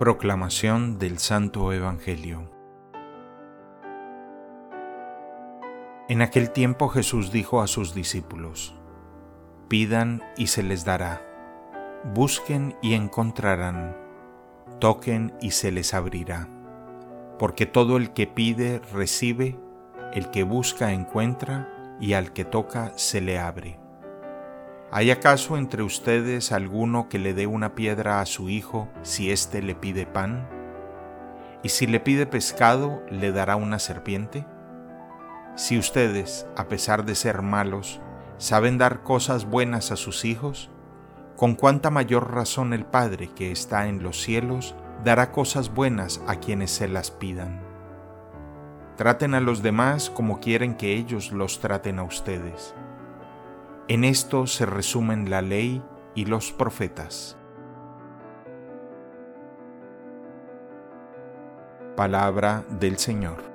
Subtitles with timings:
[0.00, 2.50] Proclamación del Santo Evangelio
[6.08, 8.74] En aquel tiempo Jesús dijo a sus discípulos,
[9.68, 11.20] Pidan y se les dará,
[12.14, 13.94] busquen y encontrarán,
[14.78, 16.48] toquen y se les abrirá,
[17.38, 19.60] porque todo el que pide recibe,
[20.14, 23.78] el que busca encuentra, y al que toca se le abre.
[24.92, 29.62] ¿Hay acaso entre ustedes alguno que le dé una piedra a su hijo si éste
[29.62, 30.48] le pide pan?
[31.62, 34.44] ¿Y si le pide pescado, le dará una serpiente?
[35.54, 38.00] Si ustedes, a pesar de ser malos,
[38.38, 40.70] saben dar cosas buenas a sus hijos,
[41.36, 46.40] con cuánta mayor razón el Padre que está en los cielos dará cosas buenas a
[46.40, 47.62] quienes se las pidan.
[48.96, 52.74] Traten a los demás como quieren que ellos los traten a ustedes
[53.90, 55.82] en esto se resumen la ley
[56.14, 57.36] y los profetas.
[61.96, 63.49] Palabra del Señor.